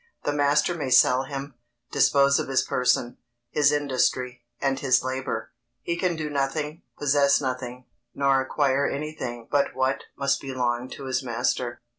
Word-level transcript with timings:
The 0.23 0.33
master 0.33 0.73
may 0.73 0.89
sell 0.89 1.25
him, 1.25 1.53
dispose 1.91 2.39
of 2.39 2.47
his 2.47 2.63
person, 2.63 3.17
his 3.51 3.71
industry, 3.71 4.41
and 4.59 4.79
his 4.79 5.03
labor; 5.03 5.51
he 5.83 5.95
can 5.95 6.15
do 6.15 6.27
nothing, 6.27 6.81
possess 6.97 7.39
nothing, 7.39 7.85
nor 8.15 8.41
acquire 8.41 8.87
anything 8.89 9.47
but 9.51 9.75
what 9.75 10.05
must 10.17 10.41
belong 10.41 10.89
to 10.93 11.05
his 11.05 11.21
master. 11.21 11.81